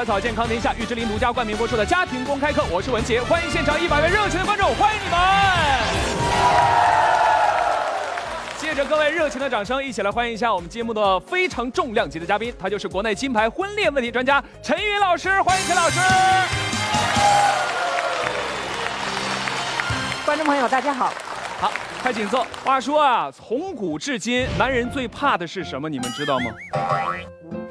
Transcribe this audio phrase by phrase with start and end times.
[0.00, 5.18] 百草健康天下，玉芝林独家冠名播出的家庭公开课，我是文杰，欢迎现场一百位热情的观众，欢迎你们！
[8.56, 16.00] 借着各位热情的掌声，一起来欢迎一下我们节目的非常重量级的嘉宾，他就是国内金牌婚恋问题专家陈云老师，欢迎陈老师。
[20.24, 21.12] 观众朋友，大家好。
[21.60, 21.70] 好，
[22.02, 22.46] 快请坐。
[22.64, 25.90] 话说啊，从古至今，男人最怕的是什么？
[25.90, 26.46] 你们知道吗？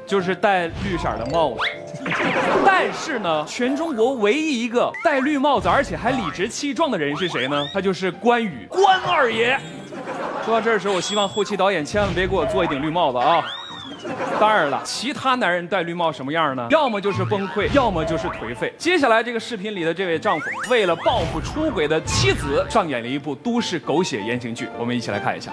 [0.06, 1.58] 就是戴绿色的帽子。
[2.64, 7.66] 但是呢，全中国唯一一个戴绿帽子而且还理直气壮的人是谁呢？
[7.72, 9.58] 他就是关羽，关二爷。
[10.44, 13.44] 说到这儿的时候，我希望后期导演千万别给我做一顶绿帽子啊！
[14.40, 16.66] 当然了，其他男人戴绿帽什么样呢？
[16.70, 18.72] 要么就是崩溃，要么就是颓废。
[18.78, 24.66] 接下来这个视频里的这位丈夫，为了报复出轨的妻子，上演了一部都市狗血言情剧。
[24.78, 25.52] 我们一起来看一下。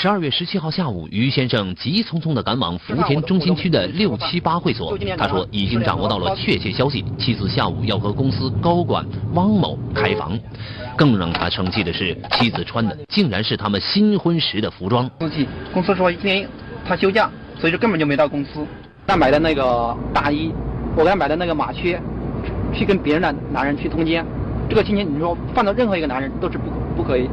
[0.00, 4.96] 十二月十七号下午，于先生急匆匆地赶往福田中心区的六七八会所。
[5.16, 9.04] 他说已经掌握到了确切消息，妻子下午要和公司高管
[9.34, 10.38] 汪某开房。
[10.96, 15.10] 更让他生气的是，妻子穿的竟然是他们新婚时的服装。
[15.18, 16.48] 司机公司说今天
[16.86, 18.64] 他休假，所以说根本就没到公司。
[19.04, 20.52] 他买的那个大衣，
[20.94, 22.00] 我给他买的那个马靴，
[22.72, 24.24] 去跟别人的男人去通奸，
[24.70, 27.28] 这个情节你说放到任何一个男人都是不不可以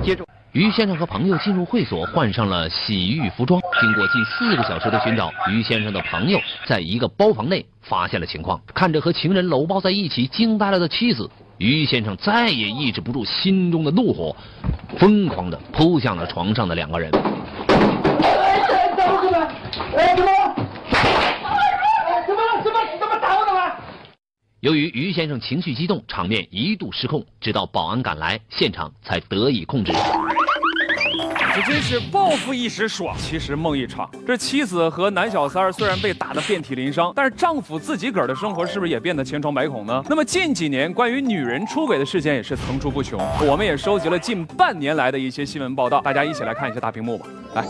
[0.00, 0.24] 接受。
[0.58, 3.60] 于先生和朋友进入会所，换上了洗浴服装。
[3.80, 8.60] 经过近四个小时的寻找，于先生的朋友在一个包房内发现了情况。
[8.74, 14.34] 看着和情人搂抱在一起，惊呆了的妻子，于先生再也抑制不住心中的怒火，
[14.98, 17.08] 疯狂地扑向了床上的两个人。
[24.60, 29.92] 由于于先生情绪激动，场面一度失控，直到保安赶来，现场才得以控制。
[31.58, 34.08] 这真是报复一时爽，其实梦一场。
[34.24, 40.00] 这妻子和男小三儿虽然被打得遍体鳞伤，但是丈夫自己个儿的生活是不是也变得千疮百孔呢？
[40.08, 47.26] 那么近几年关于女人出轨的事件也是层出不穷，我们也收集了近半年来的一些新闻报道，大家一起来看一下大屏幕吧。
[47.54, 47.66] 来，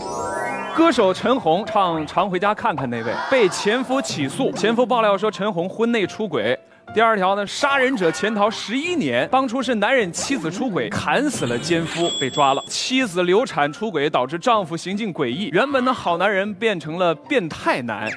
[0.75, 6.55] 歌手陈红唱《常回家看看》那位被前夫起诉，前夫爆料说陈红婚内出轨。
[6.91, 12.63] 第二条呢，杀人者潜逃十一年，当初是男人妻子出轨，砍死了奸夫，被抓了。
[12.67, 18.09] 妻子流产出轨，导致丈夫行径诡异，原本的好男人变成了变态男。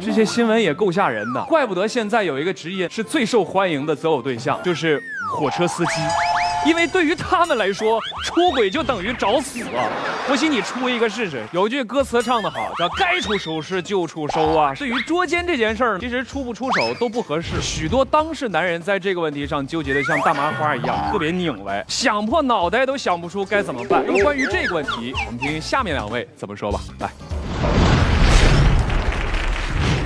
[0.00, 5.00] 这些新闻也够吓人的，怪不得现在有一个职业是最受欢迎的择偶对象，就是
[5.34, 5.92] 火车司机。
[6.64, 9.88] 因为对于他们来说，出轨就等于找死啊！
[10.28, 11.44] 不信你出一个试试。
[11.50, 14.72] 有句歌词唱得好，叫“该出手时就出手啊”。
[14.76, 17.60] 至于捉奸这件事儿，其实出不出手都不合适。
[17.60, 24.04] 许多当事男人在这个问题上纠结的像大麻花一样，特别拧歪，想破脑袋都想不出该怎么办。
[24.06, 26.80] 那么关于这个问题，我们听听下面两位怎么说吧。
[27.00, 27.10] 来，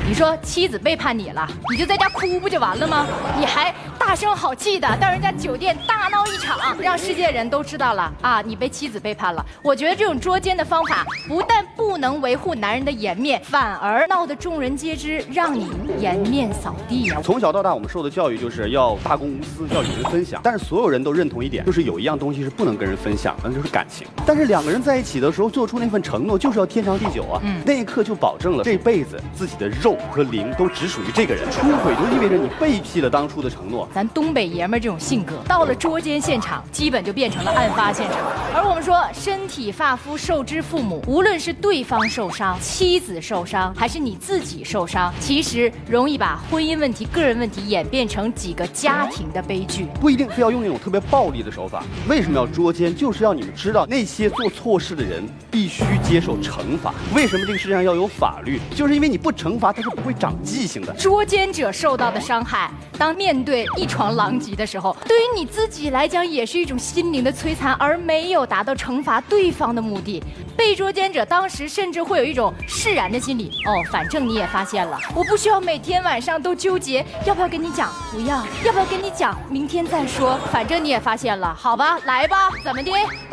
[0.08, 3.06] 你说妻子背叛你了，你就在家哭不就完了吗？
[3.38, 3.74] 你还
[4.06, 8.40] 大声好气的到人家酒店大闹一场，让世界人都知道了啊！
[8.40, 9.44] 你被妻子背叛了。
[9.64, 15.68] 我觉得这种捉奸的方法不但不能维护男人的颜面，反而闹得众人皆知，让你
[15.98, 17.20] 颜面扫地呀！
[17.20, 20.40] 从小到大，我们受的教育就是要大公无私，要与人分享。
[20.44, 24.06] 但是所有人都认同一点，就是有一样东西是不能跟人分享的，那就是感情。
[24.24, 27.42] 但是两个人在一起的时候，做出那份承诺，就是要天长地久啊！
[27.64, 31.42] 那一刻就保证了这辈子自己的肉和灵都只属于这个人。
[31.50, 33.88] 出轨就意味着你背弃了当初的承诺。
[33.96, 38.18] 咱东北爷们儿这种性格，到了捉奸现场，基本就变成了案发现场。
[38.54, 49.86] 而我们说，身体发肤受之父母，无论是对方受伤、妻子受伤，还是你自己受伤，其实容易把婚姻问题、个人问题演变成几个家庭的悲剧。
[49.98, 51.82] 不一定非要用那种特别暴力的手法。
[52.06, 52.94] 为什么要捉奸？
[52.94, 56.92] 就是要你们知道，那些做错事的人必须接受惩罚。
[57.14, 58.60] 为什么这个世界上要有法律？
[58.74, 60.92] 就是因为你不惩罚，他是不会长记性的。
[60.98, 70.22] 捉奸者受到的伤害，当面对一床狼藉的时候，对于你自己来讲，也是一种心灵的摧残，而没有达到惩罚对方的目的。
[70.56, 82.90] 被捉奸者当时甚至会有一种释然的心理，哦，反正你也发现了，我不需要每天晚上都纠结要不要跟你讲，不要，要不要跟你讲，明天再说，反正你也发现了，好吧，来吧，怎么的？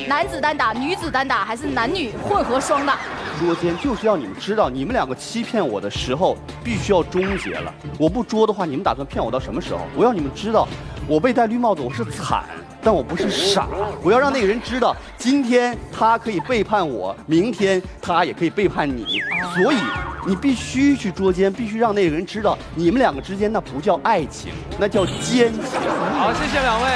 [0.07, 2.99] 男子单打，女子单打，还是男女混合双打？
[3.39, 7.73] 捉奸就是要你们知道，你们两个欺骗我的时候必须要终结了。
[7.97, 9.81] 我不捉的话，你们打算骗我到什么时候？
[9.95, 10.67] 我要你们知道，
[11.07, 12.43] 我被戴绿帽子，我是惨，
[12.81, 13.67] 但我不是傻。
[14.01, 19.21] 我要让那个人知道，今天他可以背叛我，明天他也可以背叛你。
[19.55, 19.77] 所以
[20.25, 25.79] 你必须去捉奸，必须让那个人知道，你们两个之间那不叫爱情，那叫奸情。
[26.17, 26.89] 好，谢谢两位，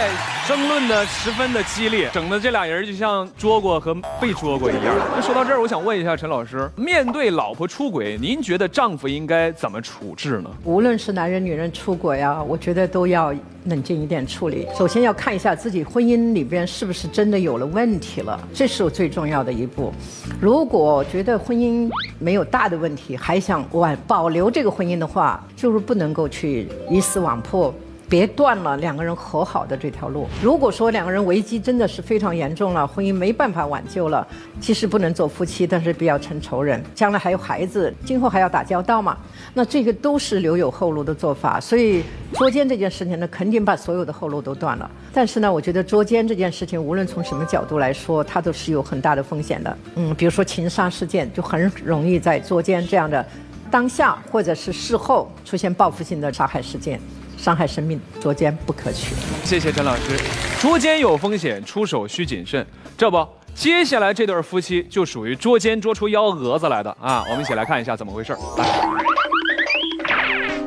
[0.48, 4.96] 争论的十分的激烈，整的这俩人就像捉过和被捉过一样。
[5.16, 10.50] 那说到这儿，我想问一下陈老师，面对老婆出轨，您觉得丈夫应该怎么处置呢？
[10.64, 13.34] 无论是男人女人出轨啊，我觉得都要
[13.68, 14.68] 冷静一点处理。
[14.78, 19.94] 首先要看一下自己婚姻里边是不是真的有了问题了，这是我最重要的一步。
[20.42, 27.74] 如果觉得婚姻没有大的问题，还想挽保留这个婚姻的话，就是不能够去鱼死网破。
[28.10, 30.28] 别断了两个人和好的这条路。
[30.42, 34.26] 如果说两个人危机真的是非常严重了，婚姻没办法挽救了，
[34.62, 36.82] 其实不能做夫妻，但是不要成仇人。
[36.96, 39.18] 将来还有孩子，今后还要打交道嘛？
[39.54, 41.60] 那这个都是留有后路的做法。
[41.60, 44.90] 所以捉奸这件事情呢，肯定把所有的后路都断了。
[45.14, 49.78] 但是呢，我觉得捉奸这件事情，无论从什么角度来说，它都是有很大的风险的。
[49.96, 53.26] 嗯，比如说情杀事件，就很容易在捉奸这样的
[53.70, 57.00] 当下或者是事后出现报复性的杀害事件。
[57.38, 59.16] 伤害生命，捉奸不可取。
[59.44, 60.20] 谢谢陈老师，
[60.60, 62.66] 捉奸有风险，出手需谨慎。
[62.98, 67.24] 这不，接下来这对夫妻就属于捉奸捉出幺蛾子来的啊！
[67.30, 68.36] 我们一起来看一下怎么回事。
[68.58, 68.66] 来，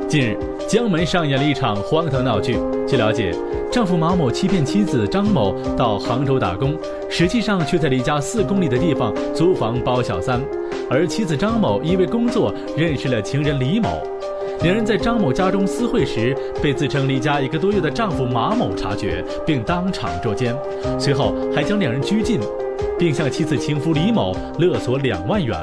[0.08, 0.38] 近日，
[0.68, 2.56] 江门上演了一场荒唐闹剧。
[2.86, 3.32] 据了解，
[3.70, 6.76] 丈夫马某欺骗妻子张某到杭州打工，
[7.10, 10.40] 实际上却在离家四公里的地方租房包小三，
[10.88, 14.02] 而妻子张某因为工作认识了情人李某。
[14.62, 20.54] 两人在张某家中私会时，被自称离家一个多月的丈夫马某察觉，并当场捉奸，
[20.98, 22.38] 随后还将两人拘禁，
[22.98, 25.56] 并向妻子情夫李某勒索两万元。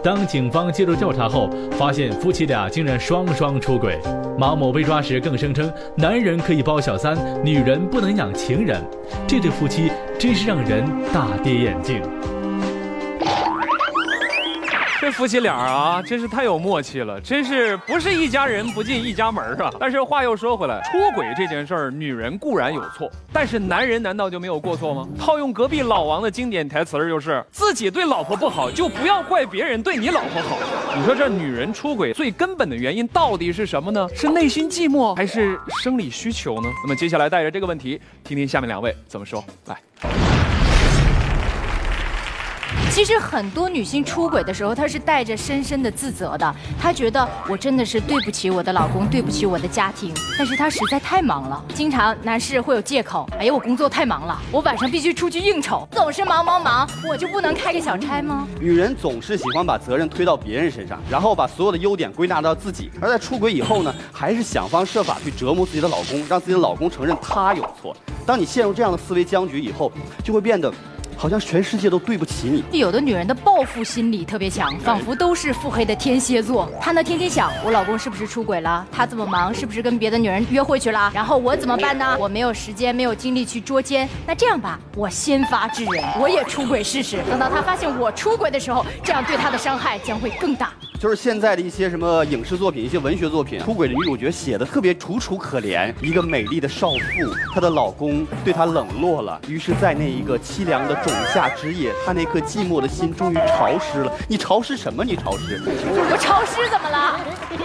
[0.00, 3.98] 当警方介入调查后，发现夫妻俩竟然双双出轨。
[4.38, 8.80] 马某被抓时更声称，男人可以包小三，女人不能养情人。
[9.26, 9.90] 这对夫妻
[10.20, 12.00] 真是让人大跌眼镜。
[15.06, 19.72] 这夫妻俩啊，真是太有默契了，真是不是一家人不进一家门啊。
[19.78, 25.06] 但是话又说回来，出轨这件事儿，女人固然有错，但是男人难道就没有过错吗？
[25.16, 30.58] 套用隔壁老王的经典台词，就是自己对老婆不好，就不要怪别人对你老婆好。
[30.96, 34.08] 你说这女人出轨最根本的原因到底是什么呢？
[34.12, 36.68] 是内心寂寞，还是生理需求呢？
[36.82, 39.44] 那么接下来带着这个问题，听听下面两位怎么说。
[39.66, 40.45] 来。
[42.96, 46.56] 其实很多女性出轨的时候，她是带着深深的自责的。
[46.80, 50.14] 她觉得我真的是对不起我的老公，对不起我的家庭。
[50.38, 53.28] 但是她实在太忙了，经常男士会有借口。
[53.38, 58.48] 哎呀，我工作太忙了，我晚上必须出去应酬，总是忙忙忙，我就不能开个小差吗？
[58.58, 62.90] 女人总是喜欢把责任推到别人身上，然后把所有的优点归纳到自己。
[62.98, 67.94] 而在出轨以后呢，还是想方设法去折磨自己的老公，让自己的老公承认他有错。
[68.24, 69.92] 当你陷入这样的思维僵局以后，
[70.24, 70.72] 就会变得。
[71.16, 72.78] 好像全世界都对不起你。
[72.78, 76.70] 有的女人的报复心理特别强，仿佛都是腹黑的天蝎座。
[76.80, 78.86] 她呢天天想，我老公是不是出轨了？
[78.92, 81.10] 他这么忙，是不是跟别的女人约会去了？
[81.14, 82.16] 然后我怎么办呢？
[82.18, 84.08] 我没有时间，没有精力去捉奸。
[84.26, 87.18] 那这样吧，我先发制人，我也出轨试试。
[87.28, 90.72] 等到他发现我出轨的时候，这样对他的伤害将会更大。
[90.98, 95.92] 就是现在的一些什么影视作品、一些文学作品，出轨的女主角写的特别楚楚可怜。
[96.00, 96.96] 一个美丽的少妇，
[97.54, 104.12] 她的老公对她冷落了，于是，在那一个凄凉的仲夏之夜，她那颗寂寞的心终于潮湿了。
[104.26, 105.04] 你潮湿什么？
[105.04, 105.60] 你潮湿？
[105.66, 107.20] 我潮湿怎么了？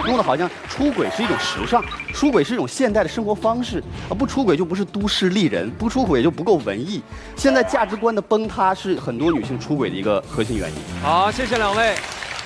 [0.05, 1.81] 弄得好像出轨是一种时尚，
[2.13, 4.11] 出轨是一种现代的生活方式啊！
[4.13, 7.01] 不出轨就不是都市丽人，不出轨就不够文艺。
[7.37, 10.75] 现在价值观的崩塌是很多女性出轨的一个核心原因。
[11.01, 11.95] 好，谢谢两位。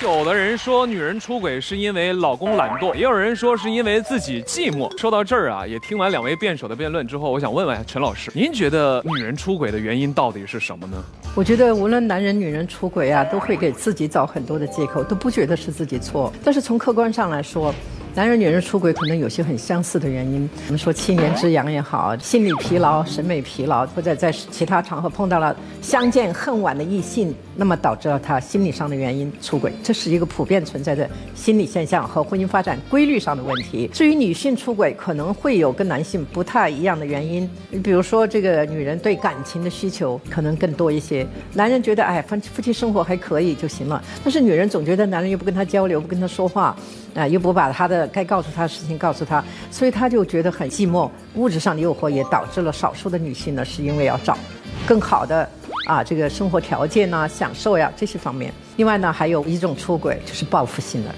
[0.01, 4.91] 有的人说女人出轨是因为老公懒惰，也有人说是因为自己寂寞。
[4.99, 11.01] 说到这儿啊，也听完两位辩手的辩论之后，我想问问陈老师，您觉得女人出轨的原因到底是什么呢？
[11.33, 16.31] 我觉得无论男人女人出轨啊，都会给自己找很多的借口，都不觉得是自己错。
[16.43, 17.73] 但是从客观上来说，
[18.15, 29.29] 男人女人出轨可能有些很相似的原因，我们说七年之痒也好，心理疲劳、审美疲劳，或者在其他场合碰到了相见恨晚的异性，那么导致了他心理上的原因。
[29.41, 33.89] 出轨，这是一个普遍存在的心理现象和婚姻发展规律上的问题。
[33.91, 46.73] 至于女性出轨，可能会有跟男性不太一样的原因，你比如说这个女人对感情的需求可能更多一些，男人觉得哎，夫夫妻生活还可以就行了，但是女人总觉得男人又不跟她交流，不跟她说话，
[47.13, 51.09] 啊，又不把她的该告诉他的事情告诉他，所以他就觉得很寂寞。
[51.35, 54.37] 物质上的诱惑也导致了少数的女性呢，是因为要找
[54.87, 55.49] 更好的
[55.87, 58.53] 啊这个生活条件呐、享受呀这些方面。
[58.77, 61.13] 另外呢，还有一种出轨就是报复性的，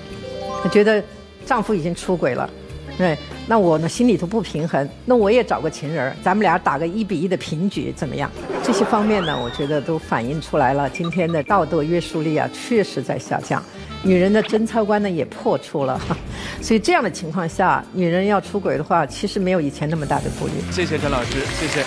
[0.63, 1.03] 她觉得
[1.45, 2.49] 丈夫已经出轨了，
[2.97, 3.17] 对，
[3.47, 8.29] 那我呢心里头不平衡，那我也找个情人，咱们俩打个一比一的平局怎么样？
[8.63, 13.63] 这些方面呢，我觉得都反映出来了，今天的道德约束力啊确实在下降。
[14.03, 15.99] 女人的贞操观呢也破除了，
[16.61, 20.53] 所以这样的情况下，女人要出轨的话，其实没有以前那么大的顾虑。
[20.71, 21.83] 谢谢陈老师，谢谢。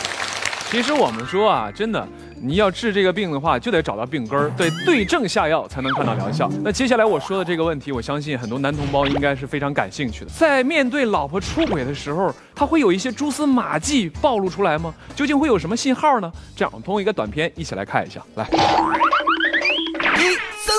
[0.70, 2.06] 其实我们说啊，真的，
[2.40, 6.48] 你要治这个病的话，就得找到病根儿，对，对症下药才能看到疗效。
[6.62, 10.30] 那接下来我说的这个问题，我相信很多男同胞应该是非常感兴趣的。
[10.30, 14.94] 在面对老婆出轨的时候，他会有一些蛛丝马迹暴露出来吗？
[15.16, 16.30] 究竟会有什么信号呢？
[16.54, 18.48] 这样，我们通过一个短片一起来看一下，来。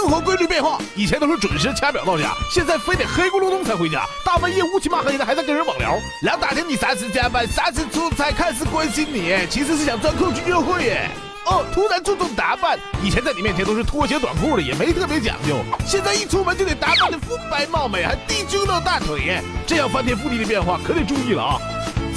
[0.01, 5.95] 一生活规律变化，以前都是准时掐表到家，现在非得黑咕隆咚才回家，大半夜乌漆嘛黑的还在跟人网聊。
[6.23, 11.07] 两打听你啥时加班，啥时出差，看似关心你，其实是想钻空去约会耶。
[11.45, 21.61] 哦，突然注重打扮，以前在你面前都是拖鞋短裤的，也没特别讲究，现在一出门就得打扮的肤白貌美，还低胸露大腿耶，这样翻天覆地的变化可得注意了啊。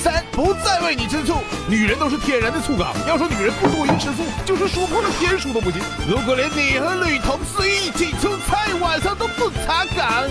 [0.04, 2.92] 三不再为你吃醋，女人都是天然的醋缸。
[3.08, 5.80] 要说女人不多于吃醋，就是说破了天数都不行。
[6.06, 10.28] 如果连你和女同事一起出差，晚上都不查岗，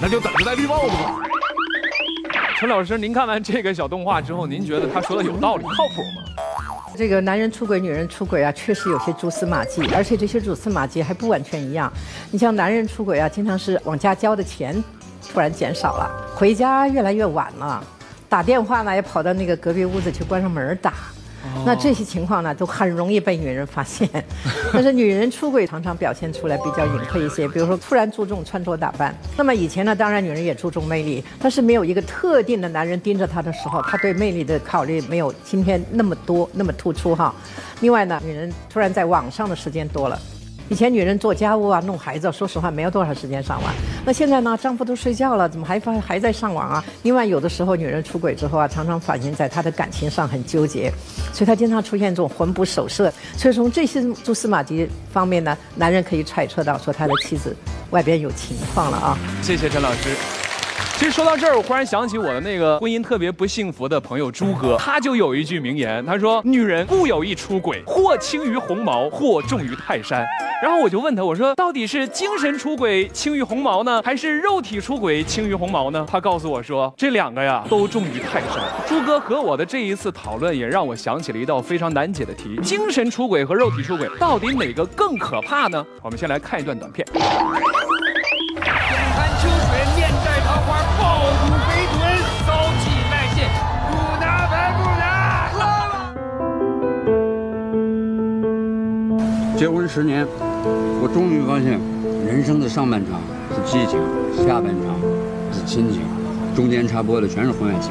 [0.00, 1.16] 那就等着戴绿帽子吧。
[2.56, 6.22] 陈老师，您看完这个小动画之后，您觉得他说的有道理、靠谱吗？
[6.96, 11.92] 这个男人出轨、女人出轨啊，确实有些蛛丝马迹，而且这些蛛丝马迹还不完全一样。
[12.30, 14.80] 你像男人出轨啊，经常是往家交的钱
[15.32, 17.84] 突然减少了，回家越来越晚了。
[18.30, 20.94] 打电话呢，也跑到那个隔壁屋子去关上门打，
[21.66, 24.08] 那这些情况呢，都很容易被女人发现。
[24.72, 29.12] 但是女人出轨常常表现出来比较隐晦一些，比如说突然注重穿着打扮。
[29.36, 37.34] 那么以前呢，当然女人也注重魅力，但是没有一个特定的男人盯着她的时候，她对魅力的考虑没有今天那么多那么突出哈。
[37.80, 40.16] 另外呢，女人突然在网上的时间多了。
[40.70, 43.72] 以前女人做家务啊、弄孩子，说实话没有多少时间上网。
[44.06, 46.82] 那现在呢，丈夫都睡觉了，怎么还发还在上网啊？
[47.02, 50.88] 另外，有的时候女人出轨之后啊，常常反映在她的感情上很纠结，
[51.32, 53.12] 所以她经常出现这种魂不守舍。
[53.36, 57.54] 所以从这些蛛丝马迹方面呢，男人可以揣测到说他的妻子
[57.90, 59.18] 外边有情况了啊。
[59.42, 60.39] 谢谢陈老师。
[61.00, 70.22] 其实说到这儿，我忽然想起我的那个婚姻特别不幸福的朋友朱哥，他就有一句名言，他说：“女人固有一出轨，或轻于鸿毛，或重于泰山。”
[70.62, 85.82] 然后我就问他，我说：“到底是精神出轨轻于鸿毛呢，还是肉体出轨轻于鸿毛呢？”他告诉我说：“这两个呀，都重于泰山。”朱哥和我的这一次讨论，也让我想起了一道非常难解的题：精神出轨和肉体出轨，到底哪个更可怕呢？
[86.02, 87.06] 我们先来看一段短片。
[99.92, 100.24] 十年，
[101.02, 101.80] 我终于发现，
[102.24, 103.20] 人生的上半场
[103.50, 103.98] 是激情，
[104.46, 104.94] 下半场
[105.52, 106.02] 是亲情，
[106.54, 107.90] 中间插播的全是婚外情。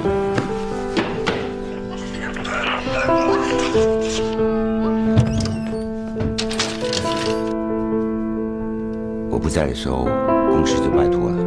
[9.29, 10.07] 我不在的时候。
[10.49, 11.37] 公事就拜托了，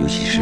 [0.00, 0.40] 尤其是。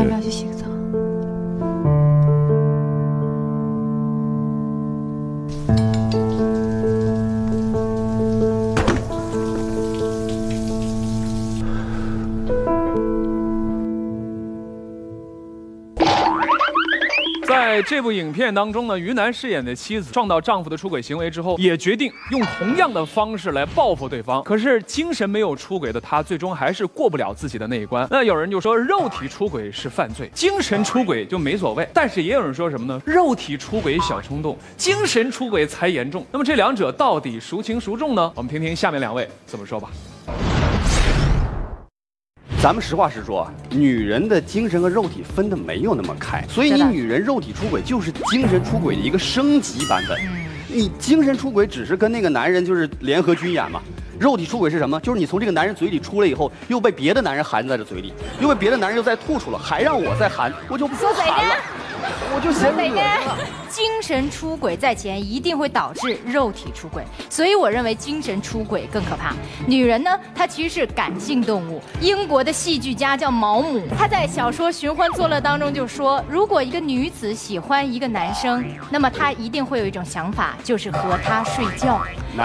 [17.89, 24.43] 这部影片当中呢，于南饰演的妻子撞到丈夫的出轨行为之后，也决定用同样的方式来报复对方。
[24.43, 28.07] 可是精神没有出轨的她，最终还是过不了自己的那一关。
[28.11, 31.89] 那有人就说，肉体出轨是犯罪，精神出轨就没所谓。
[31.95, 33.01] 但是也有人说什么呢？
[33.07, 36.27] 肉体出轨小冲动，精神出轨才严重。
[36.31, 38.31] 那么这两者到底孰轻孰重呢？
[38.35, 39.89] 我们听听下面两位怎么说吧。
[42.61, 50.19] 咱们实话实说，女人的精神和肉体分的没有那么开，所以你女人肉体出轨就是精神出轨的一个升级版本。
[50.67, 53.81] 你精神出轨只是跟那个男人就是联合军演嘛，
[54.19, 54.99] 肉体出轨是什么？
[55.01, 61.55] 就是你从这个男人嘴里出来以后，又被别的男人含在了嘴里，又被别的男人又再吐出了，还让我再含，我就不含了，
[62.39, 63.37] 我就嫌恶心了。
[63.69, 69.35] 精神出轨在前，一定会导致肉体出轨，所以我认为精神出轨更可怕。
[69.67, 71.83] 女人呢，她其实是感性动物。
[72.01, 82.01] 英国的戏剧家叫毛姆，他在小说《寻欢作乐》当中就说，如果一个女子喜欢一个男生，那么她一定会有一种想法，就是和他睡觉。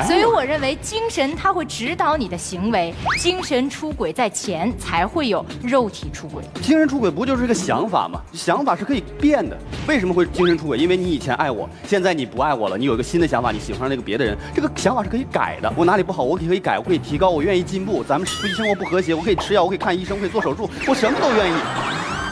[0.08, 6.44] 所以我认为精神它会指导你的行为，精神出轨在前，才会有肉体出轨。
[6.62, 8.20] 精神出轨不就是一个想法吗？
[8.34, 9.58] 想法是可以变的。
[9.86, 10.78] 为什么会精神出轨？
[10.78, 15.72] 因为你以前爱我，现在你不爱我了，你有一个新的想法，你喜欢上那个别的人，这个想法是可以改的。
[15.76, 18.02] 我哪里不好，我可以改，我可以提高，我愿意进步。
[18.04, 21.56] 咱们夫妻生活不和谐，我可以吃药，我可以看医生，我可以做手术，我什么都愿意。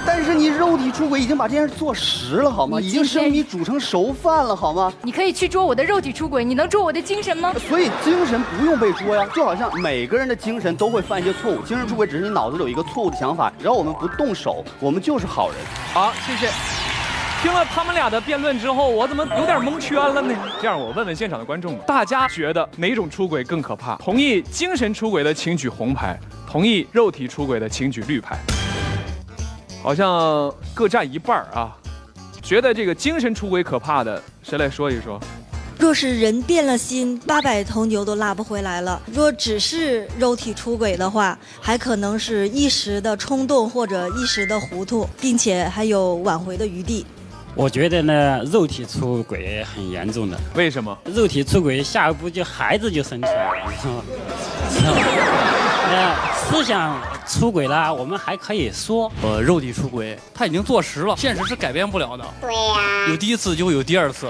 [0.04, 2.80] 但是你肉体出轨已经把这件事做实了，好吗？
[2.80, 4.92] 已经生米煮成熟饭了，好吗？
[5.04, 7.54] 你可以去捉我的肉体出轨，你能捉我的精神吗？
[7.70, 15.58] 所以精神不用被捉呀，就好像每个人的精神都会犯一些错误，精神出轨只是你脑子里有一个错误的想法，然后我们不动手，我们就是好人。
[15.94, 16.52] 好，谢谢。
[17.42, 20.32] 听了他们俩的辩论之后，我怎么有点蒙圈了呢？
[20.62, 23.96] 这样，我问问现场的观众，大家觉得哪种出轨更可怕？
[23.96, 28.38] 同意精神出轨的请举红牌，同意肉体出轨的请举绿牌。
[29.82, 31.76] 好像各占一半啊。
[32.44, 35.20] 觉得这个精神出轨可怕的，谁来说一说？
[35.80, 39.02] 若是人变了心，八百头牛都拉不回来了。
[39.12, 47.04] 若只是肉体出轨的话，还可能是一时的冲动或者一时的糊涂，并且还有挽回的余地。
[47.54, 50.40] 我觉得呢，肉体出轨很严重的。
[50.56, 50.98] 为什么？
[51.06, 53.66] 肉体出轨，下一步就孩子就生出来
[55.94, 62.24] 了，思想出轨了，我们还可以说，呃，肉体出轨，他已经坐实了，现实是改变不了的。
[62.40, 63.08] 对呀。
[63.10, 64.30] 有第一次就会有第二次。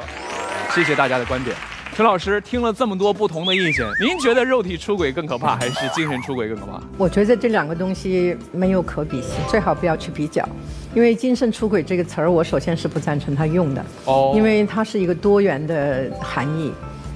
[0.73, 1.55] 谢谢大家的观点。
[1.93, 6.81] 陈老师听了这么多不同的意见，您觉得肉体出轨更可怕，还是精神出轨更可怕？
[6.97, 10.47] 我觉得这两个东西没有可比性，最好不要去比较。
[10.93, 13.85] 因为精神出轨这个词儿，我首先是不赞成他用的。
[14.05, 14.33] 哦。
[14.35, 16.71] 因为它是一个多元的含义，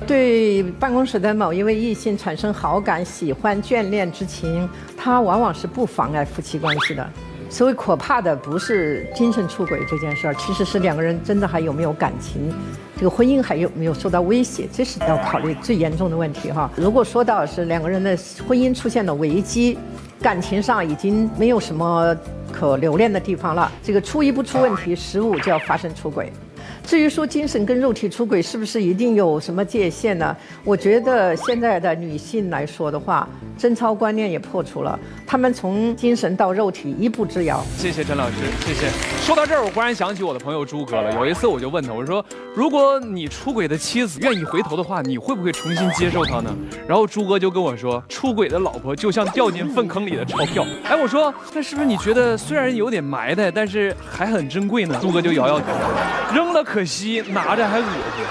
[0.08, 7.08] 对办公室的某一位异性产生好感、喜欢、眷恋之情，它往往是不妨碍夫妻关系的。
[7.48, 12.52] 所谓可怕的不是精神出轨这件事儿，其实是两个人真的还有没有感情，
[12.98, 16.70] 这个婚姻还有没有受到威胁，这是要考虑最严重的问题哈。
[16.76, 18.18] 如果说到是两个人的
[18.48, 19.78] 婚姻出现了危机，
[20.20, 22.18] 感情上已经没有什么
[22.58, 26.32] 可留恋的地方了，这个初一不出问题，十五就要发生出轨。
[26.86, 30.36] 至于说精神跟肉体出轨是不是一定有什么界限呢？
[30.64, 33.28] 我觉得现在的女性来说的话，
[33.58, 37.64] 贞操观念也破除了，她们从精神到肉体一步之遥。
[37.76, 38.88] 谢谢陈老师，谢谢。
[39.26, 41.12] 说到这儿，我忽然想起我的朋友朱哥了。
[41.16, 42.24] 有一次我就问他，我说
[42.54, 46.56] ：“如果你出轨的妻子愿意回头的话，你会不会重新接受她呢？”
[46.88, 55.66] 然后朱哥就跟我说：“出轨的老婆就像掉进粪坑里的钞票。”哎，我说：“那是不是你觉得虽然有点埋汰，但是还很珍贵呢？”朱哥就摇摇头，
[56.32, 56.64] 扔了。
[56.76, 58.26] 可惜拿着还恶心，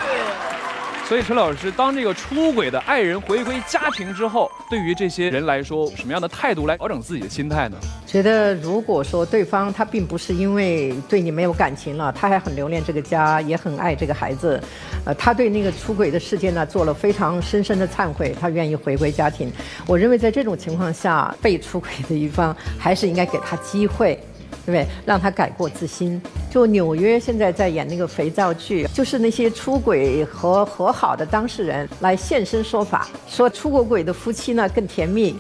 [1.09, 7.79] 所以陈老师，当这个出轨的爱人回归家庭之后，对于这些人来说，什么样的态度来调整自己的心态呢？
[8.07, 14.63] 觉得如果说对方他并不是因为对你没有感情了，他还很留恋这个家，也很爱这个孩子，
[15.07, 19.51] 呃，他对那个出轨的事件呢做了非常深深的忏悔，他愿意回归家庭。
[19.87, 24.23] 我认为在这种情况下，被出轨的一方还是应该给他机会。
[24.65, 24.87] 对不对？
[25.05, 26.21] 让他改过自新。
[26.51, 35.37] 就纽约现在在演那个肥皂剧，就是那些出轨和和好的当事人来现身说法，说出过轨的夫妻呢更甜蜜。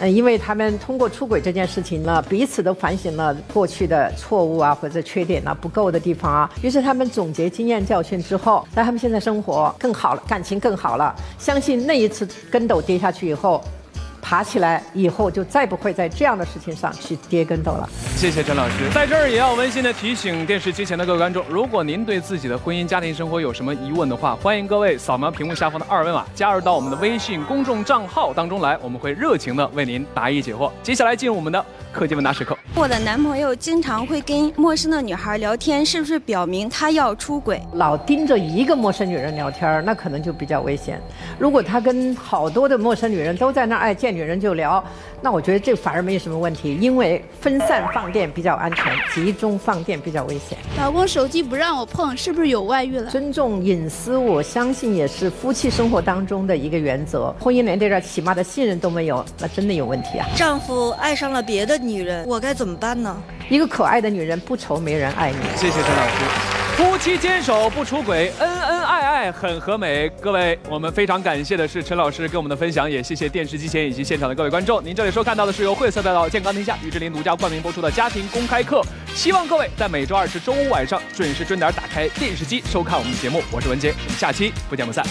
[0.00, 6.48] 嗯，因为他们通过出轨这件事情呢，彼此都反省了过去的错误啊或者缺点啊不够的地方啊。
[6.62, 11.12] 于是他们总结经验教训之后，那他们现在生活更好了，感情更好了。
[11.36, 13.60] 相信那一次跟斗跌下去以后。
[14.20, 17.88] 爬起来以后，就再不会在这样的事情上去跌跟斗了。
[18.18, 30.68] 谢谢陈老师，在这儿也要温馨的提醒电视机前的各位观众，如果您对自己的婚姻家庭生活有什么疑问的话，欢迎各位扫描屏幕下方的二维码，加入到我们的微信公众账号当中来，我们会热情的为您答疑解惑。
[30.82, 32.58] 接下来进入我们的科技问答时刻。
[32.74, 37.62] 我的男朋友经常会跟陌生的女孩聊天，是不是表明他要出轨？
[37.74, 41.00] 老盯着一个陌生女人聊天，那可能就比较危险。
[41.38, 44.08] 如果他跟好多的陌生女人都在那儿爱见。
[44.08, 44.82] 女人就聊，
[45.20, 50.56] 那我觉得这反而没有什么问题，因为分散放电比较安全，集中放电比较危险。
[50.78, 53.10] 老公手机不让我碰，是不是有外遇了？
[53.10, 57.34] 尊重隐私，我相信也是夫妻生活当中的一个原则。
[57.40, 60.26] 婚姻连这点起码的信任都没有，那真的有问题啊！
[60.36, 63.16] 丈夫爱上了别的女人，我该怎么办呢？
[63.48, 65.38] 一个可爱的女人不愁没人爱你。
[65.56, 66.57] 谢谢陈老师。
[66.78, 70.08] 夫妻坚守不出轨，恩恩爱爱很和美。
[70.20, 74.80] 各位，我们非常感谢的是陈老师给我们的分享，也谢谢电视机前以及现场的各位观众。
[74.84, 78.80] 您这里收看到的是由惠色赛道健康天下于志林独家冠名播出的家庭公开课。
[79.12, 83.42] 希望各位在每周二至周五晚上准时准点打开电视机收看我们的节目。
[83.50, 85.04] 我是文杰，我们下期不见不散。